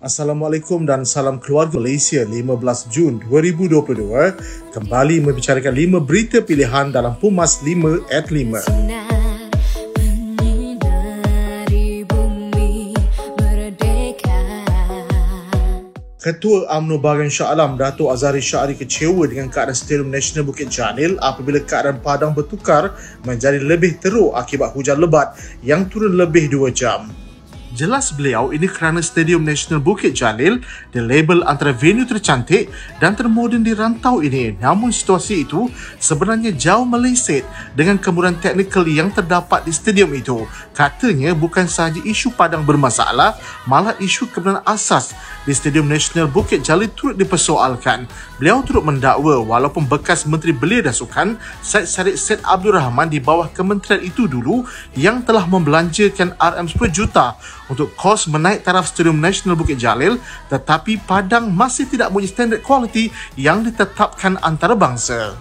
Assalamualaikum 0.00 0.88
dan 0.88 1.04
salam 1.04 1.36
keluarga 1.36 1.76
Malaysia 1.76 2.24
15 2.24 2.88
Jun 2.88 3.20
2022 3.28 4.72
kembali 4.72 5.16
membicarakan 5.28 5.76
5 5.76 6.08
berita 6.08 6.40
pilihan 6.40 6.88
dalam 6.88 7.20
Pumas 7.20 7.60
5 7.60 8.08
at 8.08 8.32
5. 8.32 8.64
Sinar 8.64 9.52
menyinari 10.00 12.08
bumi 12.08 12.96
merdeka. 13.44 14.40
Ketua 16.16 16.64
UMNO 16.80 16.96
Bahagian 16.96 17.28
Shah 17.28 17.52
Alam 17.52 17.76
Datuk 17.76 18.08
Azhari 18.08 18.40
Syari 18.40 18.80
kecewa 18.80 19.28
dengan 19.28 19.52
keadaan 19.52 19.76
Stadium 19.76 20.08
Nasional 20.08 20.48
Bukit 20.48 20.72
Jalil 20.72 21.20
apabila 21.20 21.60
keadaan 21.60 22.00
padang 22.00 22.32
bertukar 22.32 22.96
menjadi 23.28 23.60
lebih 23.60 24.00
teruk 24.00 24.32
akibat 24.32 24.72
hujan 24.72 24.96
lebat 24.96 25.36
yang 25.60 25.84
turun 25.92 26.16
lebih 26.16 26.48
2 26.48 26.72
jam. 26.72 27.12
Jelas 27.70 28.10
beliau 28.10 28.50
ini 28.50 28.66
kerana 28.66 28.98
Stadium 28.98 29.46
Nasional 29.46 29.78
Bukit 29.78 30.10
Jalil 30.10 30.58
dilabel 30.90 31.46
antara 31.46 31.70
venue 31.70 32.02
tercantik 32.02 32.66
dan 32.98 33.14
termoden 33.14 33.62
di 33.62 33.70
rantau 33.70 34.26
ini. 34.26 34.58
Namun 34.58 34.90
situasi 34.90 35.46
itu 35.46 35.70
sebenarnya 36.02 36.50
jauh 36.50 36.82
meleset 36.82 37.46
dengan 37.78 37.94
kemudahan 37.94 38.34
teknikal 38.42 38.82
yang 38.90 39.14
terdapat 39.14 39.62
di 39.62 39.70
stadium 39.70 40.10
itu. 40.18 40.50
Katanya 40.74 41.30
bukan 41.30 41.70
sahaja 41.70 42.02
isu 42.02 42.34
padang 42.34 42.66
bermasalah, 42.66 43.38
malah 43.70 43.94
isu 44.02 44.26
kebenaran 44.34 44.66
asas 44.66 45.14
di 45.46 45.54
Stadium 45.54 45.86
Nasional 45.86 46.26
Bukit 46.26 46.66
Jalil 46.66 46.90
turut 46.90 47.14
dipersoalkan. 47.14 48.10
Beliau 48.42 48.66
turut 48.66 48.82
mendakwa 48.82 49.46
walaupun 49.46 49.86
bekas 49.86 50.26
Menteri 50.26 50.50
Belia 50.50 50.82
dan 50.82 50.94
Sukan 50.96 51.38
Syed 51.62 51.86
Saddiq 51.86 52.18
Syed 52.18 52.40
Abdul 52.42 52.74
Rahman 52.74 53.06
di 53.06 53.22
bawah 53.22 53.46
kementerian 53.46 54.02
itu 54.02 54.26
dulu 54.26 54.66
yang 54.98 55.22
telah 55.22 55.46
membelanjakan 55.46 56.34
RM10 56.34 56.88
juta 56.90 57.38
untuk 57.70 57.94
kos 57.94 58.26
menaik 58.26 58.66
taraf 58.66 58.90
Stadium 58.90 59.16
Nasional 59.22 59.54
Bukit 59.54 59.78
Jalil 59.78 60.18
tetapi 60.50 60.98
Padang 61.06 61.48
masih 61.54 61.86
tidak 61.86 62.10
mempunyai 62.10 62.28
standard 62.28 62.62
kualiti 62.66 63.08
yang 63.38 63.62
ditetapkan 63.62 64.36
antarabangsa. 64.42 65.38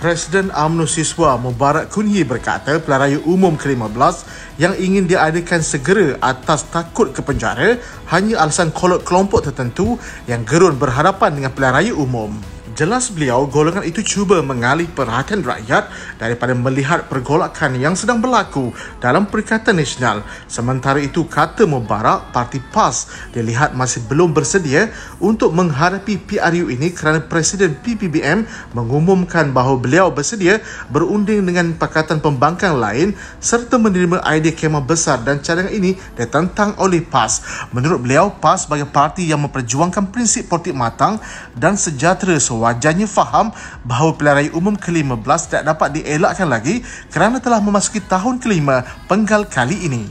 Presiden 0.00 0.48
UMNO 0.48 0.88
Siswa 0.88 1.36
Mubarak 1.36 1.92
Kunhi 1.92 2.24
berkata 2.24 2.80
pilihan 2.80 3.00
raya 3.04 3.18
umum 3.28 3.52
ke-15 3.52 4.24
yang 4.56 4.72
ingin 4.80 5.04
diadakan 5.04 5.60
segera 5.60 6.16
atas 6.24 6.64
takut 6.72 7.12
ke 7.12 7.20
penjara 7.20 7.76
hanya 8.08 8.40
alasan 8.40 8.72
kolot 8.72 9.04
kelompok 9.04 9.44
tertentu 9.44 10.00
yang 10.24 10.40
gerun 10.48 10.80
berhadapan 10.80 11.36
dengan 11.36 11.52
pilihan 11.52 11.74
raya 11.76 11.92
umum. 11.92 12.32
Jelas 12.70 13.10
beliau, 13.10 13.50
golongan 13.50 13.82
itu 13.82 13.98
cuba 14.06 14.38
mengalih 14.46 14.86
perhatian 14.86 15.42
rakyat 15.42 15.90
daripada 16.22 16.54
melihat 16.54 17.10
pergolakan 17.10 17.74
yang 17.74 17.98
sedang 17.98 18.22
berlaku 18.22 18.70
dalam 19.02 19.26
Perikatan 19.26 19.74
Nasional. 19.74 20.22
Sementara 20.46 21.02
itu, 21.02 21.26
kata 21.26 21.66
Mubarak, 21.66 22.30
Parti 22.30 22.62
PAS 22.62 23.10
dilihat 23.34 23.74
masih 23.74 24.06
belum 24.06 24.30
bersedia 24.30 24.86
untuk 25.18 25.50
menghadapi 25.50 26.22
PRU 26.22 26.70
ini 26.70 26.94
kerana 26.94 27.18
Presiden 27.18 27.74
PPBM 27.74 28.46
mengumumkan 28.76 29.50
bahawa 29.50 29.74
beliau 29.74 30.06
bersedia 30.14 30.62
berunding 30.94 31.42
dengan 31.42 31.74
Pakatan 31.74 32.22
Pembangkang 32.22 32.78
lain 32.78 33.18
serta 33.42 33.82
menerima 33.82 34.22
idea 34.30 34.54
kemah 34.54 34.86
besar 34.86 35.18
dan 35.26 35.42
cadangan 35.42 35.74
ini 35.74 35.98
ditentang 36.14 36.78
oleh 36.78 37.02
PAS. 37.02 37.66
Menurut 37.74 37.98
beliau, 37.98 38.30
PAS 38.38 38.70
sebagai 38.70 38.86
parti 38.86 39.26
yang 39.26 39.42
memperjuangkan 39.42 40.14
prinsip 40.14 40.46
politik 40.46 40.78
matang 40.78 41.18
dan 41.58 41.74
sejahtera 41.74 42.38
sewajarnya 42.38 42.68
wajarnya 42.70 43.10
faham 43.10 43.50
bahawa 43.82 44.14
pilihan 44.14 44.36
raya 44.38 44.50
umum 44.54 44.78
ke-15 44.78 45.40
tidak 45.50 45.64
dapat 45.74 45.88
dielakkan 45.98 46.46
lagi 46.46 46.86
kerana 47.10 47.42
telah 47.42 47.58
memasuki 47.58 47.98
tahun 48.06 48.38
kelima 48.38 48.86
penggal 49.10 49.42
kali 49.50 49.74
ini. 49.90 50.04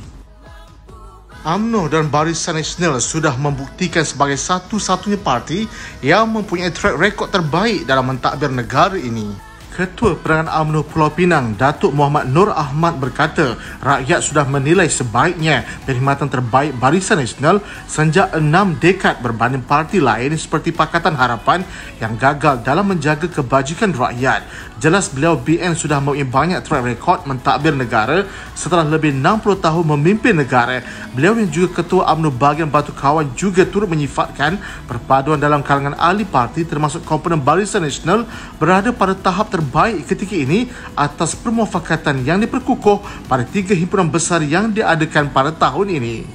UMNO 1.40 1.88
dan 1.88 2.12
Barisan 2.12 2.60
Nasional 2.60 3.00
sudah 3.00 3.32
membuktikan 3.40 4.04
sebagai 4.04 4.36
satu-satunya 4.36 5.16
parti 5.24 5.72
yang 6.04 6.28
mempunyai 6.28 6.68
track 6.68 7.00
record 7.00 7.32
terbaik 7.32 7.88
dalam 7.88 8.12
mentadbir 8.12 8.52
negara 8.52 9.00
ini. 9.00 9.49
Ketua 9.80 10.20
Perangan 10.20 10.52
UMNO 10.60 10.92
Pulau 10.92 11.08
Pinang, 11.08 11.56
Datuk 11.56 11.96
Muhammad 11.96 12.28
Nur 12.28 12.52
Ahmad 12.52 13.00
berkata, 13.00 13.56
rakyat 13.80 14.20
sudah 14.20 14.44
menilai 14.44 14.92
sebaiknya 14.92 15.64
perkhidmatan 15.88 16.28
terbaik 16.28 16.76
Barisan 16.76 17.16
Nasional 17.16 17.64
sejak 17.88 18.36
enam 18.36 18.76
dekad 18.76 19.24
berbanding 19.24 19.64
parti 19.64 20.04
lain 20.04 20.36
seperti 20.36 20.76
Pakatan 20.76 21.16
Harapan 21.16 21.64
yang 22.04 22.20
gagal 22.20 22.60
dalam 22.68 22.92
menjaga 22.92 23.32
kebajikan 23.32 23.96
rakyat. 23.96 24.44
Jelas 24.84 25.08
beliau 25.08 25.40
BN 25.40 25.80
sudah 25.80 26.04
mempunyai 26.04 26.28
banyak 26.28 26.60
track 26.60 26.84
record 26.84 27.24
mentadbir 27.24 27.72
negara 27.72 28.28
setelah 28.60 28.84
lebih 28.84 29.16
60 29.16 29.64
tahun 29.64 29.86
memimpin 29.96 30.36
negara. 30.36 30.84
Beliau 31.16 31.40
yang 31.40 31.48
juga 31.48 31.80
Ketua 31.80 32.04
UMNO 32.12 32.36
bahagian 32.36 32.68
Batu 32.68 32.92
Kawan 32.92 33.32
juga 33.32 33.64
turut 33.64 33.88
menyifatkan 33.88 34.60
perpaduan 34.92 35.40
dalam 35.40 35.64
kalangan 35.64 35.96
ahli 35.96 36.28
parti 36.28 36.68
termasuk 36.68 37.08
komponen 37.08 37.40
Barisan 37.40 37.88
Nasional 37.88 38.28
berada 38.60 38.92
pada 38.92 39.16
tahap 39.16 39.48
terbaik 39.48 39.69
terbaik 39.70 40.10
ketika 40.10 40.34
ini 40.34 40.66
atas 40.98 41.38
permufakatan 41.38 42.26
yang 42.26 42.42
diperkukuh 42.42 43.30
pada 43.30 43.46
tiga 43.46 43.78
himpunan 43.78 44.10
besar 44.10 44.42
yang 44.42 44.74
diadakan 44.74 45.30
pada 45.30 45.54
tahun 45.54 45.94
ini. 45.94 46.26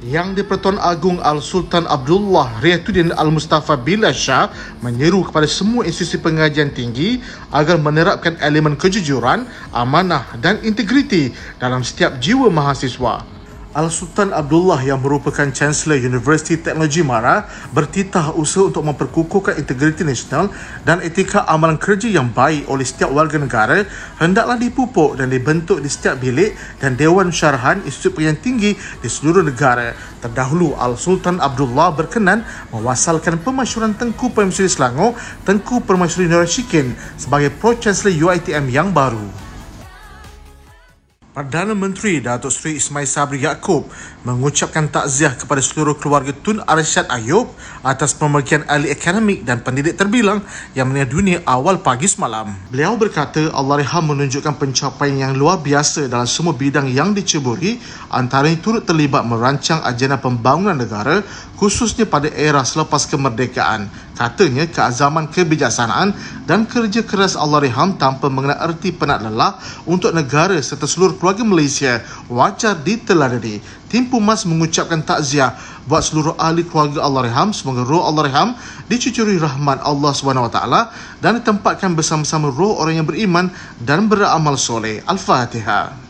Yang 0.00 0.40
di-Pertuan 0.40 0.80
Agung 0.80 1.20
Al-Sultan 1.20 1.84
Abdullah 1.84 2.56
Riyatuddin 2.64 3.12
Al-Mustafa 3.12 3.76
Billah 3.76 4.16
Shah 4.16 4.48
menyeru 4.80 5.28
kepada 5.28 5.44
semua 5.44 5.84
institusi 5.84 6.16
pengajian 6.16 6.72
tinggi 6.72 7.20
agar 7.52 7.76
menerapkan 7.76 8.40
elemen 8.40 8.80
kejujuran, 8.80 9.44
amanah 9.76 10.40
dan 10.40 10.56
integriti 10.64 11.36
dalam 11.60 11.84
setiap 11.84 12.16
jiwa 12.16 12.48
mahasiswa. 12.48 13.39
Al-Sultan 13.70 14.34
Abdullah 14.34 14.82
yang 14.82 14.98
merupakan 14.98 15.46
Chancellor 15.54 15.94
Universiti 15.94 16.58
Teknologi 16.58 17.06
Mara 17.06 17.46
bertitah 17.70 18.34
usaha 18.34 18.66
untuk 18.66 18.82
memperkukuhkan 18.82 19.62
integriti 19.62 20.02
nasional 20.02 20.50
dan 20.82 20.98
etika 21.06 21.46
amalan 21.46 21.78
kerja 21.78 22.10
yang 22.10 22.34
baik 22.34 22.66
oleh 22.66 22.82
setiap 22.82 23.14
warga 23.14 23.38
negara 23.38 23.86
hendaklah 24.18 24.58
dipupuk 24.58 25.14
dan 25.14 25.30
dibentuk 25.30 25.78
di 25.78 25.86
setiap 25.86 26.18
bilik 26.18 26.58
dan 26.82 26.98
Dewan 26.98 27.30
Syarahan 27.30 27.78
Institut 27.86 28.18
Pendidikan 28.18 28.42
Tinggi 28.42 28.74
di 28.74 29.06
seluruh 29.06 29.46
negara. 29.46 29.94
Terdahulu, 30.18 30.74
Al-Sultan 30.74 31.38
Abdullah 31.38 31.94
berkenan 31.94 32.42
mewasalkan 32.74 33.38
pemasyuran 33.38 33.94
Tengku 33.94 34.34
Permaisuri 34.34 34.66
Selangor, 34.66 35.14
Tengku 35.46 35.78
Permaisuri 35.86 36.26
Shikin 36.42 36.98
sebagai 37.14 37.54
Pro-Chancellor 37.54 38.18
UITM 38.18 38.66
yang 38.66 38.90
baru. 38.90 39.49
Perdana 41.30 41.78
Menteri 41.78 42.18
Datuk 42.18 42.50
Seri 42.50 42.74
Ismail 42.74 43.06
Sabri 43.06 43.46
Yaakob 43.46 43.86
mengucapkan 44.26 44.90
takziah 44.90 45.30
kepada 45.30 45.62
seluruh 45.62 45.94
keluarga 45.94 46.34
Tun 46.34 46.58
Arsyad 46.66 47.06
Ayub 47.06 47.54
atas 47.86 48.18
pemergian 48.18 48.66
ahli 48.66 48.90
akademik 48.90 49.46
dan 49.46 49.62
pendidik 49.62 49.94
terbilang 49.94 50.42
yang 50.74 50.90
meninggal 50.90 51.14
dunia 51.14 51.38
awal 51.46 51.78
pagi 51.86 52.10
semalam. 52.10 52.50
Beliau 52.74 52.98
berkata 52.98 53.46
Allahyarham 53.54 54.10
menunjukkan 54.10 54.58
pencapaian 54.58 55.30
yang 55.30 55.38
luar 55.38 55.62
biasa 55.62 56.10
dalam 56.10 56.26
semua 56.26 56.50
bidang 56.50 56.90
yang 56.90 57.14
diceburi 57.14 57.78
antaranya 58.10 58.58
turut 58.58 58.82
terlibat 58.82 59.22
merancang 59.22 59.86
agenda 59.86 60.18
pembangunan 60.18 60.74
negara 60.74 61.22
khususnya 61.54 62.10
pada 62.10 62.26
era 62.34 62.66
selepas 62.66 63.06
kemerdekaan. 63.06 63.86
Katanya 64.20 64.68
keazaman 64.68 65.32
kebijaksanaan 65.32 66.12
dan 66.44 66.68
kerja 66.68 67.00
keras 67.08 67.40
Allahyarham 67.40 67.96
tanpa 67.96 68.28
mengenal 68.28 68.68
erti 68.68 68.92
penat 68.92 69.24
lelah 69.24 69.56
untuk 69.88 70.12
negara 70.12 70.60
serta 70.60 70.84
seluruh 70.84 71.16
keluarga 71.16 71.40
Malaysia 71.40 72.04
wajar 72.28 72.76
diteladani. 72.76 73.64
Tim 73.88 74.12
Pumas 74.12 74.44
mengucapkan 74.44 75.00
takziah 75.00 75.56
buat 75.88 76.04
seluruh 76.04 76.36
ahli 76.36 76.68
keluarga 76.68 77.00
Allahyarham. 77.00 77.56
Semoga 77.56 77.80
roh 77.80 78.04
Allahyarham 78.04 78.60
dicucuri 78.92 79.40
rahmat 79.40 79.80
Allah 79.80 80.12
SWT 80.12 80.58
dan 81.24 81.40
ditempatkan 81.40 81.96
bersama-sama 81.96 82.52
roh 82.52 82.76
orang 82.76 83.00
yang 83.00 83.08
beriman 83.08 83.48
dan 83.80 84.04
beramal 84.04 84.60
soleh. 84.60 85.00
Al-Fatihah. 85.08 86.09